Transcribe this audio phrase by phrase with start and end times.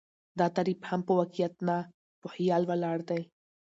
[0.39, 1.77] دا تعريف هم په واقعيت نه،
[2.21, 3.21] په خيال ولاړ دى